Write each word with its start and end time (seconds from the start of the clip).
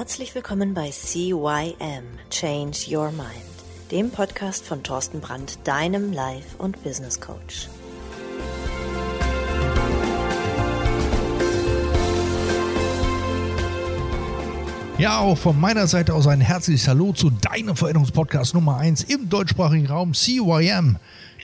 Herzlich 0.00 0.34
willkommen 0.34 0.72
bei 0.72 0.90
CYM 0.90 2.04
Change 2.30 2.78
Your 2.88 3.10
Mind, 3.10 3.30
dem 3.90 4.10
Podcast 4.10 4.64
von 4.64 4.82
Thorsten 4.82 5.20
Brandt, 5.20 5.58
deinem 5.64 6.14
Life- 6.14 6.56
und 6.56 6.82
Business 6.82 7.20
Coach. 7.20 7.68
Ja, 14.96 15.18
auch 15.18 15.36
von 15.36 15.60
meiner 15.60 15.86
Seite 15.86 16.14
aus 16.14 16.26
ein 16.26 16.40
herzliches 16.40 16.88
Hallo 16.88 17.12
zu 17.12 17.28
deinem 17.28 17.76
Veränderungspodcast 17.76 18.54
Nummer 18.54 18.78
1 18.78 19.02
im 19.02 19.28
deutschsprachigen 19.28 19.86
Raum 19.86 20.14
CYM 20.14 20.96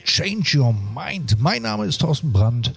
Change 0.02 0.58
Your 0.58 0.74
Mind. 0.94 1.38
Mein 1.38 1.60
Name 1.60 1.84
ist 1.84 2.00
Thorsten 2.00 2.32
Brandt 2.32 2.72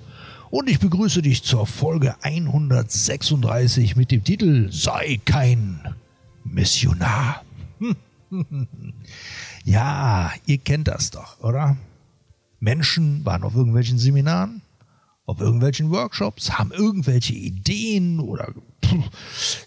und 0.51 0.69
ich 0.69 0.79
begrüße 0.79 1.21
dich 1.21 1.43
zur 1.43 1.67
Folge 1.67 2.15
136 2.23 3.95
mit 3.95 4.11
dem 4.11 4.23
Titel 4.23 4.71
Sei 4.71 5.19
kein 5.23 5.79
Missionar. 6.43 7.43
ja, 9.63 10.31
ihr 10.45 10.57
kennt 10.57 10.87
das 10.87 11.11
doch, 11.11 11.39
oder? 11.41 11.77
Menschen 12.59 13.23
waren 13.25 13.43
auf 13.43 13.55
irgendwelchen 13.55 13.99
Seminaren, 13.99 14.61
auf 15.25 15.39
irgendwelchen 15.39 15.91
Workshops, 15.91 16.57
haben 16.57 16.71
irgendwelche 16.71 17.33
Ideen 17.33 18.19
oder 18.19 18.51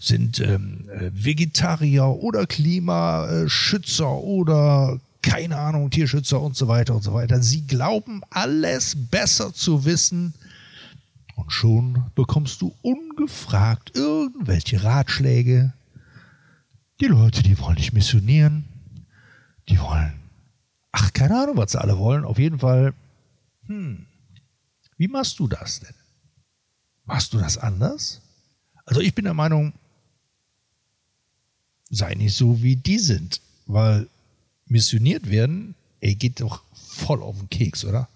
sind 0.00 0.40
ähm, 0.40 0.88
Vegetarier 1.12 2.06
oder 2.06 2.46
Klimaschützer 2.46 4.10
oder 4.10 4.98
keine 5.22 5.56
Ahnung, 5.56 5.90
Tierschützer 5.90 6.40
und 6.40 6.56
so 6.56 6.66
weiter 6.66 6.96
und 6.96 7.02
so 7.02 7.14
weiter. 7.14 7.40
Sie 7.40 7.64
glauben 7.64 8.22
alles 8.30 8.96
besser 8.96 9.54
zu 9.54 9.84
wissen 9.84 10.34
und 11.36 11.50
schon 11.50 12.04
bekommst 12.14 12.60
du 12.62 12.74
ungefragt 12.82 13.92
irgendwelche 13.94 14.82
Ratschläge. 14.82 15.72
Die 17.00 17.06
Leute, 17.06 17.42
die 17.42 17.58
wollen 17.58 17.76
nicht 17.76 17.92
missionieren. 17.92 18.64
Die 19.68 19.78
wollen, 19.78 20.12
ach, 20.92 21.12
keine 21.12 21.40
Ahnung, 21.40 21.56
was 21.56 21.72
sie 21.72 21.80
alle 21.80 21.98
wollen. 21.98 22.24
Auf 22.24 22.38
jeden 22.38 22.58
Fall, 22.58 22.94
hm, 23.66 24.06
wie 24.96 25.08
machst 25.08 25.38
du 25.38 25.48
das 25.48 25.80
denn? 25.80 25.94
Machst 27.04 27.32
du 27.32 27.38
das 27.38 27.58
anders? 27.58 28.20
Also 28.84 29.00
ich 29.00 29.14
bin 29.14 29.24
der 29.24 29.34
Meinung, 29.34 29.72
sei 31.90 32.14
nicht 32.14 32.34
so, 32.34 32.62
wie 32.62 32.76
die 32.76 32.98
sind, 32.98 33.40
weil 33.66 34.08
missioniert 34.66 35.28
werden, 35.30 35.74
ey, 36.00 36.14
geht 36.14 36.40
doch 36.40 36.62
voll 36.74 37.22
auf 37.22 37.38
den 37.38 37.50
Keks, 37.50 37.84
oder? 37.84 38.08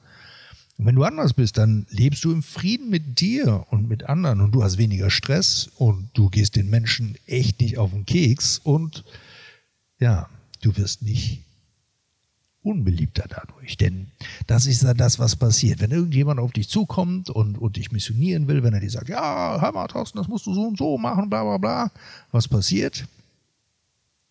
Und 0.78 0.86
wenn 0.86 0.94
du 0.94 1.04
anders 1.04 1.32
bist, 1.32 1.56
dann 1.56 1.86
lebst 1.90 2.22
du 2.24 2.32
im 2.32 2.42
Frieden 2.42 2.90
mit 2.90 3.20
dir 3.20 3.66
und 3.70 3.88
mit 3.88 4.04
anderen 4.08 4.40
und 4.40 4.52
du 4.52 4.62
hast 4.62 4.76
weniger 4.76 5.10
Stress 5.10 5.70
und 5.76 6.10
du 6.12 6.28
gehst 6.28 6.56
den 6.56 6.68
Menschen 6.68 7.16
echt 7.26 7.60
nicht 7.60 7.78
auf 7.78 7.90
den 7.90 8.04
Keks 8.04 8.58
und 8.58 9.04
ja, 9.98 10.28
du 10.60 10.76
wirst 10.76 11.02
nicht 11.02 11.42
unbeliebter 12.66 13.24
dadurch. 13.28 13.76
Denn 13.76 14.08
das 14.46 14.66
ist 14.66 14.82
ja 14.82 14.92
das, 14.92 15.18
was 15.18 15.36
passiert. 15.36 15.80
Wenn 15.80 15.92
irgendjemand 15.92 16.40
auf 16.40 16.52
dich 16.52 16.68
zukommt 16.68 17.30
und, 17.30 17.56
und 17.56 17.76
dich 17.76 17.92
missionieren 17.92 18.48
will, 18.48 18.62
wenn 18.62 18.74
er 18.74 18.80
dir 18.80 18.90
sagt, 18.90 19.08
ja, 19.08 19.58
hör 19.60 19.72
mal, 19.72 19.86
Thorsten, 19.86 20.18
das 20.18 20.28
musst 20.28 20.46
du 20.46 20.52
so 20.52 20.64
und 20.64 20.76
so 20.76 20.98
machen, 20.98 21.30
bla 21.30 21.44
bla 21.44 21.58
bla, 21.58 21.92
was 22.32 22.48
passiert? 22.48 23.06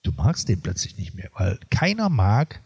Du 0.04 0.12
magst 0.12 0.50
den 0.50 0.62
plötzlich 0.62 0.98
nicht 0.98 1.16
mehr, 1.16 1.32
weil 1.36 1.60
keiner 1.72 2.10
mag 2.10 2.62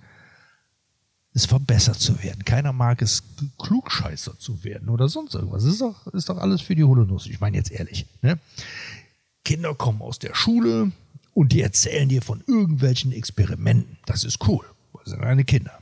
es 1.33 1.45
verbessert 1.45 1.99
zu 1.99 2.21
werden. 2.23 2.43
Keiner 2.43 2.73
mag 2.73 3.01
es, 3.01 3.23
klugscheißer 3.59 4.39
zu 4.39 4.63
werden 4.63 4.89
oder 4.89 5.07
sonst 5.09 5.35
irgendwas. 5.35 5.63
Ist 5.63 5.81
doch, 5.81 6.07
ist 6.07 6.29
doch 6.29 6.37
alles 6.37 6.61
für 6.61 6.75
die 6.75 6.83
hohle 6.83 7.05
Nuss. 7.05 7.27
Ich 7.27 7.39
meine 7.39 7.57
jetzt 7.57 7.71
ehrlich. 7.71 8.07
Ne? 8.21 8.39
Kinder 9.45 9.75
kommen 9.75 10.01
aus 10.01 10.19
der 10.19 10.35
Schule 10.35 10.91
und 11.33 11.51
die 11.51 11.61
erzählen 11.61 12.09
dir 12.09 12.21
von 12.21 12.43
irgendwelchen 12.47 13.11
Experimenten. 13.11 13.97
Das 14.05 14.23
ist 14.23 14.47
cool. 14.47 14.65
Das 14.93 15.11
sind 15.11 15.21
deine 15.21 15.45
Kinder. 15.45 15.79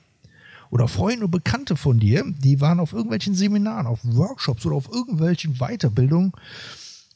Oder 0.70 0.88
Freunde 0.88 1.26
und 1.26 1.32
Bekannte 1.32 1.78
von 1.78 2.00
dir, 2.00 2.24
die 2.28 2.60
waren 2.60 2.80
auf 2.80 2.92
irgendwelchen 2.92 3.36
Seminaren, 3.36 3.88
auf 3.88 4.00
Workshops 4.04 4.66
oder 4.66 4.76
auf 4.76 4.90
irgendwelchen 4.92 5.56
Weiterbildungen. 5.56 6.34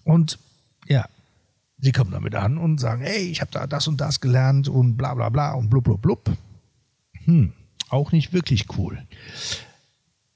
Und 0.04 0.40
ja, 0.88 1.06
sie 1.78 1.92
kommen 1.92 2.12
damit 2.12 2.34
an 2.36 2.58
und 2.58 2.80
sagen, 2.80 3.02
hey, 3.02 3.24
ich 3.24 3.42
habe 3.42 3.52
da 3.52 3.68
das 3.68 3.88
und 3.88 4.00
das 4.00 4.22
gelernt 4.22 4.70
und 4.70 4.96
bla 4.96 5.14
bla 5.14 5.30
bla 5.30 5.54
und 5.54 5.70
blub 5.70 5.84
blub 5.84 6.02
blub. 6.02 6.32
Hm, 7.26 7.54
auch 7.92 8.12
nicht 8.12 8.34
wirklich 8.34 8.66
cool. 8.78 9.02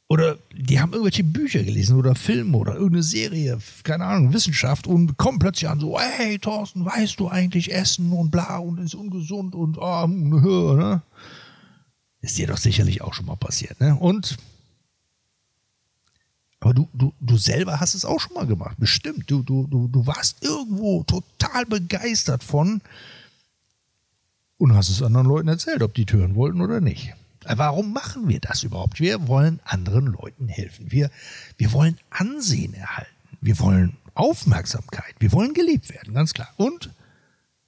Oder 0.07 0.38
die 0.55 0.79
haben 0.79 0.93
irgendwelche 0.93 1.23
Bücher 1.23 1.63
gelesen 1.63 1.97
oder 1.97 2.13
Filme 2.13 2.57
oder 2.57 2.73
irgendeine 2.73 3.01
Serie, 3.01 3.57
keine 3.83 4.05
Ahnung, 4.05 4.33
Wissenschaft 4.33 4.85
und 4.85 5.17
kommen 5.17 5.39
plötzlich 5.39 5.67
an 5.67 5.79
so, 5.79 5.99
hey 5.99 6.38
Thorsten, 6.38 6.85
weißt 6.85 7.19
du 7.19 7.27
eigentlich 7.27 7.73
Essen 7.73 8.11
und 8.11 8.29
bla 8.29 8.57
und 8.57 8.79
ist 8.79 8.93
ungesund 8.93 9.55
und 9.55 9.79
oh, 9.79 10.05
ne? 10.07 11.01
Ist 12.21 12.38
dir 12.38 12.47
doch 12.47 12.57
sicherlich 12.57 13.01
auch 13.01 13.13
schon 13.13 13.25
mal 13.25 13.35
passiert, 13.35 13.79
ne? 13.79 13.95
Und 13.95 14.37
aber 16.59 16.73
du, 16.73 16.89
du, 16.93 17.13
du 17.19 17.37
selber 17.37 17.79
hast 17.79 17.93
es 17.93 18.05
auch 18.05 18.19
schon 18.19 18.33
mal 18.33 18.47
gemacht, 18.47 18.77
bestimmt. 18.79 19.29
Du, 19.29 19.43
du, 19.43 19.67
du, 19.67 19.87
du 19.87 20.07
warst 20.07 20.43
irgendwo 20.43 21.03
total 21.03 21.66
begeistert 21.67 22.43
von 22.43 22.81
und 24.57 24.73
hast 24.73 24.89
es 24.89 25.03
anderen 25.03 25.27
Leuten 25.27 25.47
erzählt, 25.47 25.83
ob 25.83 25.93
die 25.93 26.05
hören 26.09 26.33
wollten 26.33 26.61
oder 26.61 26.81
nicht. 26.81 27.13
Warum 27.47 27.94
machen 27.94 28.28
wir 28.28 28.39
das 28.39 28.63
überhaupt? 28.63 29.00
Wir 29.00 29.28
wollen 29.28 29.59
anderen 29.63 30.07
Leuten 30.07 30.47
helfen. 30.47 30.91
Wir, 30.91 31.11
wir 31.57 31.72
wollen 31.73 31.97
Ansehen 32.09 32.73
erhalten. 32.73 33.11
Wir 33.41 33.59
wollen 33.59 33.97
Aufmerksamkeit. 34.16 35.16
Wir 35.19 35.31
wollen 35.31 35.53
geliebt 35.53 35.89
werden, 35.89 36.13
ganz 36.13 36.34
klar. 36.34 36.50
Und 36.57 36.89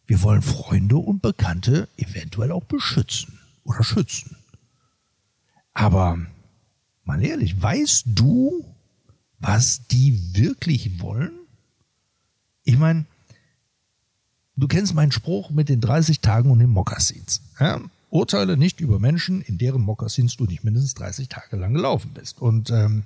wir 0.08 0.22
wollen 0.24 0.42
Freunde 0.42 0.98
und 0.98 1.22
Bekannte 1.22 1.88
eventuell 1.98 2.52
auch 2.52 2.64
beschützen 2.64 3.40
oder 3.66 3.84
schützen. 3.84 4.38
Aber 5.74 6.18
mal 7.04 7.24
ehrlich, 7.24 7.62
weißt 7.62 8.06
du, 8.08 8.66
was 9.40 9.86
die 9.88 10.36
wirklich 10.36 11.00
wollen? 11.00 11.34
Ich 12.64 12.78
meine, 12.78 13.06
du 14.56 14.68
kennst 14.68 14.94
meinen 14.94 15.12
Spruch 15.12 15.52
mit 15.52 15.70
den 15.70 15.82
30 15.82 16.22
Tagen 16.22 16.50
und 16.50 16.60
den 16.60 16.70
Mokassins. 16.70 17.42
Ja? 17.60 17.82
Urteile 18.10 18.58
nicht 18.58 18.80
über 18.80 19.00
Menschen, 19.00 19.42
in 19.42 19.58
deren 19.58 19.82
Mokassins 19.82 20.38
du 20.38 20.46
nicht 20.46 20.64
mindestens 20.64 20.94
30 20.96 21.28
Tage 21.28 21.58
lang 21.58 21.74
gelaufen 21.74 22.12
bist. 22.14 22.42
Und 22.42 22.70
ähm, 22.70 23.04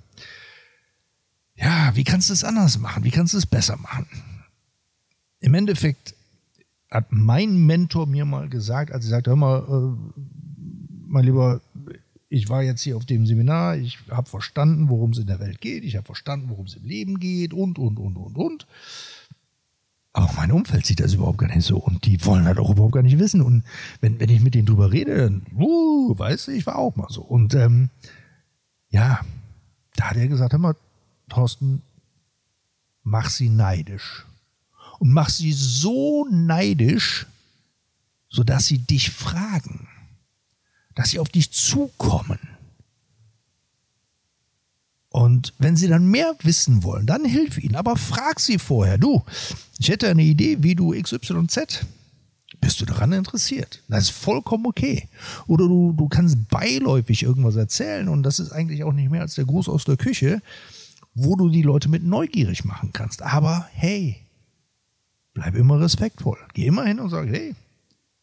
ja, 1.55 1.91
wie 1.95 2.03
kannst 2.03 2.29
du 2.29 2.33
es 2.33 2.43
anders 2.43 2.77
machen? 2.79 3.03
Wie 3.03 3.11
kannst 3.11 3.33
du 3.33 3.37
es 3.37 3.45
besser 3.45 3.77
machen? 3.77 4.07
Im 5.39 5.53
Endeffekt 5.53 6.15
hat 6.89 7.07
mein 7.09 7.65
Mentor 7.65 8.05
mir 8.05 8.25
mal 8.25 8.49
gesagt, 8.49 8.91
als 8.91 9.05
er 9.05 9.11
sagte, 9.11 9.31
hör 9.31 9.37
mal, 9.37 9.59
äh, 9.59 10.21
mein 11.07 11.25
Lieber, 11.25 11.61
ich 12.29 12.49
war 12.49 12.63
jetzt 12.63 12.81
hier 12.81 12.95
auf 12.95 13.05
dem 13.05 13.25
Seminar, 13.25 13.77
ich 13.77 13.99
habe 14.09 14.29
verstanden, 14.29 14.89
worum 14.89 15.11
es 15.11 15.17
in 15.17 15.27
der 15.27 15.39
Welt 15.39 15.61
geht, 15.61 15.83
ich 15.83 15.95
habe 15.95 16.05
verstanden, 16.05 16.49
worum 16.49 16.65
es 16.65 16.75
im 16.75 16.85
Leben 16.85 17.19
geht 17.19 17.53
und, 17.53 17.79
und, 17.79 17.97
und, 17.97 18.17
und, 18.17 18.37
und. 18.37 18.67
Aber 20.13 20.29
mein 20.35 20.51
Umfeld 20.51 20.85
sieht 20.85 20.99
das 20.99 21.13
überhaupt 21.13 21.37
gar 21.37 21.47
nicht 21.47 21.65
so 21.65 21.77
und 21.77 22.05
die 22.05 22.23
wollen 22.25 22.45
das 22.45 22.57
auch 22.57 22.69
überhaupt 22.69 22.93
gar 22.93 23.03
nicht 23.03 23.17
wissen. 23.17 23.41
Und 23.41 23.63
wenn, 24.01 24.19
wenn 24.19 24.29
ich 24.29 24.41
mit 24.41 24.55
denen 24.55 24.65
drüber 24.65 24.91
rede, 24.91 25.15
dann, 25.15 25.45
uh, 25.55 26.17
weißt 26.17 26.47
du, 26.47 26.51
ich 26.51 26.65
war 26.65 26.77
auch 26.77 26.95
mal 26.95 27.07
so. 27.09 27.21
Und 27.21 27.53
ähm, 27.53 27.89
ja, 28.89 29.21
da 29.95 30.09
hat 30.09 30.17
er 30.17 30.27
gesagt, 30.27 30.51
hör 30.51 30.59
mal, 30.59 30.75
Thorsten, 31.29 31.81
mach 33.03 33.29
sie 33.29 33.49
neidisch. 33.49 34.25
Und 34.99 35.13
mach 35.13 35.29
sie 35.29 35.53
so 35.53 36.27
neidisch, 36.29 37.25
sodass 38.29 38.67
sie 38.67 38.79
dich 38.79 39.11
fragen, 39.11 39.87
dass 40.93 41.11
sie 41.11 41.19
auf 41.19 41.29
dich 41.29 41.51
zukommen. 41.51 42.39
Und 45.11 45.53
wenn 45.59 45.75
sie 45.75 45.89
dann 45.89 46.07
mehr 46.07 46.35
wissen 46.41 46.83
wollen, 46.83 47.05
dann 47.05 47.25
hilf 47.25 47.57
ihnen. 47.57 47.75
Aber 47.75 47.97
frag 47.97 48.39
sie 48.39 48.57
vorher, 48.57 48.97
du, 48.97 49.23
ich 49.77 49.89
hätte 49.89 50.07
eine 50.07 50.23
Idee, 50.23 50.63
wie 50.63 50.73
du 50.73 50.91
XYZ. 50.99 51.85
Bist 52.61 52.79
du 52.79 52.85
daran 52.85 53.11
interessiert? 53.11 53.83
Das 53.89 54.05
ist 54.05 54.11
vollkommen 54.11 54.65
okay. 54.65 55.09
Oder 55.47 55.67
du, 55.67 55.91
du 55.91 56.07
kannst 56.07 56.47
beiläufig 56.47 57.23
irgendwas 57.23 57.57
erzählen 57.57 58.07
und 58.07 58.23
das 58.23 58.39
ist 58.39 58.53
eigentlich 58.53 58.85
auch 58.85 58.93
nicht 58.93 59.11
mehr 59.11 59.21
als 59.21 59.35
der 59.35 59.45
Gruß 59.45 59.67
aus 59.67 59.83
der 59.83 59.97
Küche, 59.97 60.41
wo 61.13 61.35
du 61.35 61.49
die 61.49 61.63
Leute 61.63 61.89
mit 61.89 62.03
neugierig 62.03 62.63
machen 62.63 62.91
kannst. 62.93 63.21
Aber 63.21 63.67
hey, 63.73 64.15
bleib 65.33 65.55
immer 65.55 65.81
respektvoll. 65.81 66.37
Geh 66.53 66.67
immer 66.67 66.85
hin 66.85 67.01
und 67.01 67.09
sag, 67.09 67.27
hey, 67.27 67.53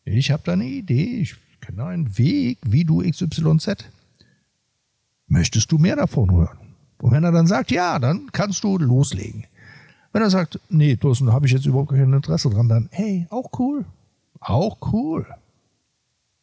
ich 0.06 0.30
habe 0.30 0.42
da 0.46 0.54
eine 0.54 0.64
Idee, 0.64 1.20
ich 1.20 1.36
kenne 1.60 1.84
einen 1.84 2.16
Weg, 2.16 2.58
wie 2.64 2.84
du 2.84 3.02
XYZ. 3.02 3.84
Möchtest 5.26 5.70
du 5.70 5.76
mehr 5.76 5.96
davon 5.96 6.30
hören? 6.32 6.67
Und 7.00 7.12
wenn 7.12 7.24
er 7.24 7.32
dann 7.32 7.46
sagt, 7.46 7.70
ja, 7.70 7.98
dann 7.98 8.32
kannst 8.32 8.64
du 8.64 8.78
loslegen. 8.78 9.46
Wenn 10.12 10.22
er 10.22 10.30
sagt, 10.30 10.58
nee, 10.68 10.96
Thorsten, 10.96 11.26
da 11.26 11.32
habe 11.32 11.46
ich 11.46 11.52
jetzt 11.52 11.66
überhaupt 11.66 11.90
kein 11.90 12.12
Interesse 12.12 12.50
dran, 12.50 12.68
dann, 12.68 12.88
hey, 12.90 13.26
auch 13.30 13.50
cool. 13.58 13.84
Auch 14.40 14.78
cool. 14.92 15.26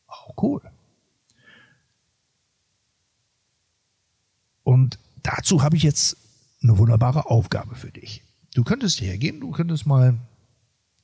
Auch 0.08 0.34
cool. 0.42 0.62
Und 4.64 5.00
dazu 5.24 5.62
habe 5.64 5.76
ich 5.76 5.84
jetzt 5.84 6.18
eine 6.62 6.78
wunderbare 6.78 7.30
Aufgabe 7.30 7.76
für 7.76 7.92
dich. 7.92 8.24
Du 8.54 8.64
könntest 8.64 9.00
hierher 9.00 9.18
gehen, 9.18 9.40
du 9.40 9.52
könntest 9.52 9.86
mal 9.86 10.16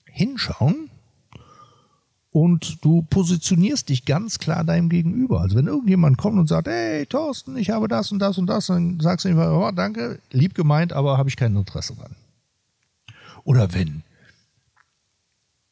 hinschauen, 0.05 0.89
und 2.31 2.83
du 2.83 3.01
positionierst 3.09 3.89
dich 3.89 4.05
ganz 4.05 4.39
klar 4.39 4.63
deinem 4.63 4.89
Gegenüber. 4.89 5.41
Also 5.41 5.57
wenn 5.57 5.67
irgendjemand 5.67 6.17
kommt 6.17 6.39
und 6.39 6.47
sagt, 6.47 6.67
hey 6.67 7.05
Thorsten, 7.05 7.57
ich 7.57 7.69
habe 7.69 7.87
das 7.87 8.11
und 8.11 8.19
das 8.19 8.37
und 8.37 8.47
das, 8.47 8.67
dann 8.67 8.99
sagst 8.99 9.25
du 9.25 9.29
ihm, 9.29 9.37
oh, 9.37 9.71
danke, 9.71 10.19
lieb 10.31 10.55
gemeint, 10.55 10.93
aber 10.93 11.17
habe 11.17 11.29
ich 11.29 11.35
kein 11.35 11.55
Interesse 11.55 11.95
dran. 11.95 12.15
Oder 13.43 13.73
wenn, 13.73 14.03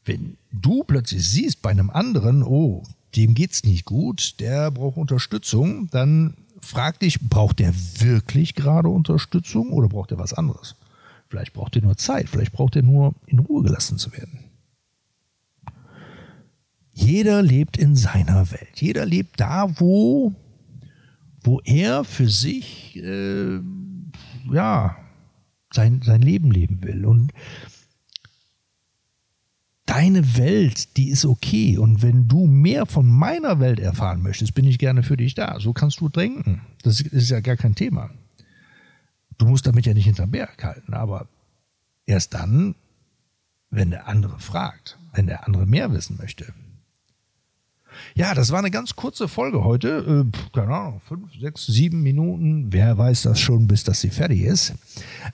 wenn 0.03 0.37
du 0.51 0.83
plötzlich 0.83 1.27
siehst 1.27 1.61
bei 1.61 1.69
einem 1.69 1.89
anderen, 1.89 2.43
oh, 2.43 2.83
dem 3.15 3.35
geht's 3.35 3.63
nicht 3.63 3.85
gut, 3.85 4.39
der 4.39 4.69
braucht 4.69 4.97
Unterstützung, 4.97 5.89
dann 5.91 6.35
frag 6.61 6.99
dich, 6.99 7.21
braucht 7.21 7.59
der 7.59 7.73
wirklich 7.99 8.53
gerade 8.53 8.89
Unterstützung 8.89 9.71
oder 9.71 9.87
braucht 9.87 10.11
er 10.11 10.17
was 10.17 10.33
anderes? 10.33 10.75
Vielleicht 11.29 11.53
braucht 11.53 11.75
er 11.77 11.83
nur 11.83 11.95
Zeit, 11.95 12.27
vielleicht 12.27 12.51
braucht 12.51 12.75
er 12.75 12.81
nur 12.81 13.13
in 13.27 13.39
Ruhe 13.39 13.63
gelassen 13.63 13.97
zu 13.97 14.11
werden. 14.11 14.48
Jeder 16.99 17.41
lebt 17.41 17.77
in 17.77 17.95
seiner 17.95 18.51
Welt. 18.51 18.81
Jeder 18.81 19.05
lebt 19.05 19.39
da, 19.39 19.79
wo, 19.79 20.33
wo 21.43 21.61
er 21.63 22.03
für 22.03 22.27
sich 22.27 22.97
äh, 22.97 23.61
ja, 24.51 24.97
sein, 25.73 26.01
sein 26.03 26.21
Leben 26.21 26.51
leben 26.51 26.83
will. 26.83 27.05
Und 27.05 27.31
deine 29.85 30.37
Welt, 30.37 30.97
die 30.97 31.09
ist 31.09 31.25
okay. 31.25 31.77
Und 31.77 32.01
wenn 32.01 32.27
du 32.27 32.47
mehr 32.47 32.85
von 32.85 33.07
meiner 33.09 33.61
Welt 33.61 33.79
erfahren 33.79 34.21
möchtest, 34.21 34.53
bin 34.53 34.65
ich 34.65 34.77
gerne 34.77 35.01
für 35.01 35.15
dich 35.15 35.35
da. 35.35 35.57
So 35.61 35.71
kannst 35.71 36.01
du 36.01 36.09
denken. 36.09 36.61
Das 36.83 36.99
ist 36.99 37.29
ja 37.29 37.39
gar 37.39 37.55
kein 37.55 37.75
Thema. 37.75 38.09
Du 39.37 39.45
musst 39.45 39.65
damit 39.65 39.85
ja 39.85 39.93
nicht 39.93 40.05
hinterm 40.05 40.31
Berg 40.31 40.61
halten, 40.65 40.93
aber 40.93 41.29
erst 42.05 42.33
dann, 42.33 42.75
wenn 43.69 43.89
der 43.89 44.09
andere 44.09 44.37
fragt, 44.39 44.99
wenn 45.13 45.27
der 45.27 45.47
andere 45.47 45.65
mehr 45.65 45.93
wissen 45.93 46.17
möchte. 46.17 46.53
Ja, 48.15 48.33
das 48.33 48.51
war 48.51 48.59
eine 48.59 48.71
ganz 48.71 48.95
kurze 48.95 49.27
Folge 49.27 49.63
heute. 49.63 50.25
Äh, 50.27 50.55
keine 50.55 50.73
Ahnung, 50.73 51.01
fünf, 51.07 51.33
sechs, 51.39 51.65
sieben 51.65 52.01
Minuten. 52.01 52.67
Wer 52.71 52.97
weiß 52.97 53.23
das 53.23 53.39
schon, 53.39 53.67
bis 53.67 53.83
das 53.83 54.01
sie 54.01 54.09
fertig 54.09 54.41
ist. 54.41 54.73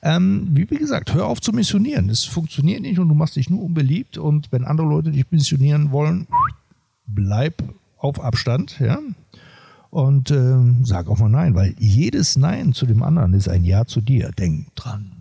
Ähm, 0.01 0.47
wie, 0.51 0.69
wie 0.69 0.77
gesagt, 0.77 1.13
hör 1.13 1.25
auf 1.27 1.41
zu 1.41 1.51
missionieren. 1.51 2.09
Es 2.09 2.25
funktioniert 2.25 2.81
nicht 2.81 2.99
und 2.99 3.09
du 3.09 3.15
machst 3.15 3.35
dich 3.35 3.49
nur 3.49 3.63
unbeliebt. 3.63 4.17
Und 4.17 4.51
wenn 4.51 4.65
andere 4.65 4.87
Leute 4.87 5.11
dich 5.11 5.25
missionieren 5.31 5.91
wollen, 5.91 6.27
bleib 7.07 7.63
auf 7.97 8.19
Abstand, 8.19 8.79
ja. 8.79 8.99
Und 9.89 10.29
äh, 10.29 10.57
sag 10.83 11.07
auch 11.07 11.19
mal 11.19 11.29
Nein, 11.29 11.55
weil 11.55 11.73
jedes 11.79 12.35
Nein 12.35 12.73
zu 12.73 12.85
dem 12.85 13.01
anderen 13.01 13.33
ist 13.33 13.47
ein 13.47 13.63
Ja 13.63 13.85
zu 13.85 14.01
dir. 14.01 14.31
Denk 14.31 14.75
dran. 14.75 15.11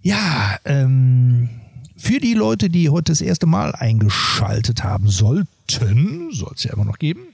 Ja, 0.00 0.56
ähm, 0.64 1.50
für 1.96 2.20
die 2.20 2.34
Leute, 2.34 2.70
die 2.70 2.90
heute 2.90 3.12
das 3.12 3.20
erste 3.20 3.46
Mal 3.46 3.74
eingeschaltet 3.74 4.84
haben 4.84 5.08
sollten, 5.08 5.48
soll 5.70 6.52
es 6.54 6.64
ja 6.64 6.72
immer 6.72 6.84
noch 6.84 6.98
geben, 6.98 7.28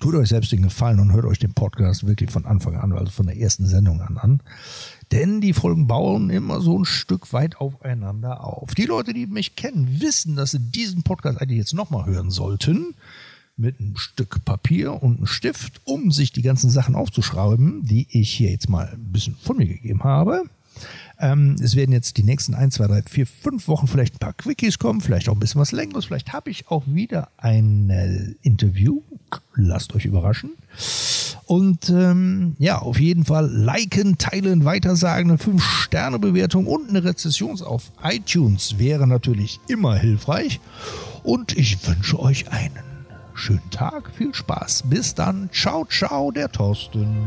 tut 0.00 0.14
euch 0.14 0.28
selbst 0.28 0.52
den 0.52 0.62
Gefallen 0.62 1.00
und 1.00 1.12
hört 1.12 1.24
euch 1.24 1.38
den 1.38 1.54
Podcast 1.54 2.06
wirklich 2.06 2.30
von 2.30 2.46
Anfang 2.46 2.76
an, 2.76 2.92
also 2.92 3.10
von 3.10 3.26
der 3.26 3.36
ersten 3.36 3.66
Sendung 3.66 4.00
an 4.00 4.18
an. 4.18 4.42
Denn 5.10 5.40
die 5.40 5.52
Folgen 5.52 5.86
bauen 5.86 6.30
immer 6.30 6.60
so 6.60 6.78
ein 6.78 6.84
Stück 6.84 7.32
weit 7.32 7.56
aufeinander 7.56 8.44
auf. 8.44 8.74
Die 8.74 8.84
Leute, 8.84 9.14
die 9.14 9.26
mich 9.26 9.56
kennen, 9.56 10.00
wissen, 10.00 10.36
dass 10.36 10.50
sie 10.50 10.60
diesen 10.60 11.02
Podcast 11.02 11.40
eigentlich 11.40 11.58
jetzt 11.58 11.74
nochmal 11.74 12.06
hören 12.06 12.30
sollten. 12.30 12.94
Mit 13.56 13.80
einem 13.80 13.96
Stück 13.96 14.44
Papier 14.44 15.02
und 15.02 15.16
einem 15.16 15.26
Stift, 15.26 15.80
um 15.82 16.12
sich 16.12 16.30
die 16.30 16.42
ganzen 16.42 16.70
Sachen 16.70 16.94
aufzuschreiben, 16.94 17.82
die 17.82 18.06
ich 18.10 18.30
hier 18.30 18.50
jetzt 18.50 18.68
mal 18.68 18.88
ein 18.92 19.10
bisschen 19.10 19.34
von 19.34 19.56
mir 19.56 19.66
gegeben 19.66 20.04
habe. 20.04 20.44
Ähm, 21.20 21.56
es 21.60 21.74
werden 21.74 21.92
jetzt 21.92 22.16
die 22.16 22.22
nächsten 22.22 22.54
1, 22.54 22.74
2, 22.74 22.86
3, 22.86 23.02
4, 23.02 23.26
5 23.26 23.68
Wochen 23.68 23.86
vielleicht 23.88 24.14
ein 24.14 24.18
paar 24.18 24.34
Quickies 24.34 24.78
kommen, 24.78 25.00
vielleicht 25.00 25.28
auch 25.28 25.34
ein 25.34 25.40
bisschen 25.40 25.60
was 25.60 25.72
Längeres. 25.72 26.06
Vielleicht 26.06 26.32
habe 26.32 26.50
ich 26.50 26.68
auch 26.68 26.84
wieder 26.86 27.28
ein 27.36 27.90
äh, 27.90 28.34
Interview. 28.42 29.02
Lasst 29.54 29.94
euch 29.94 30.04
überraschen. 30.04 30.52
Und 31.46 31.88
ähm, 31.88 32.56
ja, 32.58 32.78
auf 32.78 33.00
jeden 33.00 33.24
Fall 33.24 33.50
liken, 33.50 34.18
teilen, 34.18 34.64
weitersagen, 34.64 35.30
eine 35.30 35.38
5-Sterne-Bewertung 35.38 36.66
und 36.66 36.90
eine 36.90 37.04
Rezession 37.04 37.60
auf 37.62 37.90
iTunes 38.02 38.78
wäre 38.78 39.06
natürlich 39.06 39.58
immer 39.66 39.96
hilfreich. 39.96 40.60
Und 41.22 41.56
ich 41.56 41.86
wünsche 41.88 42.20
euch 42.20 42.52
einen 42.52 42.78
schönen 43.34 43.70
Tag, 43.70 44.10
viel 44.14 44.34
Spaß. 44.34 44.84
Bis 44.90 45.14
dann. 45.14 45.48
Ciao, 45.52 45.86
ciao, 45.86 46.30
der 46.30 46.50
Thorsten. 46.52 47.26